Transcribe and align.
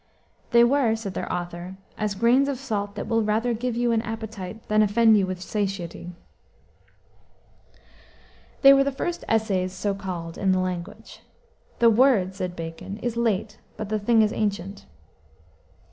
They 0.49 0.63
were, 0.63 0.95
said 0.95 1.13
their 1.13 1.31
author, 1.31 1.77
"as 1.95 2.15
grains 2.15 2.47
of 2.47 2.57
salt 2.57 2.95
that 2.95 3.07
will 3.07 3.21
rather 3.21 3.53
give 3.53 3.75
you 3.75 3.91
an 3.91 4.01
appetite 4.01 4.67
than 4.67 4.81
offend 4.81 5.15
you 5.15 5.27
with 5.27 5.39
satiety." 5.43 6.09
They 8.63 8.73
were 8.73 8.83
the 8.83 8.91
first 8.91 9.23
essays 9.27 9.73
so 9.73 9.93
called 9.93 10.39
in 10.39 10.53
the 10.53 10.59
language. 10.59 11.19
"The 11.77 11.91
word," 11.91 12.33
said 12.33 12.55
Bacon, 12.55 12.97
"is 13.03 13.15
late, 13.15 13.59
but 13.77 13.89
the 13.89 13.99
thing 13.99 14.23
is 14.23 14.33
ancient." 14.33 14.87